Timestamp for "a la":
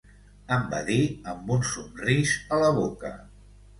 2.57-2.73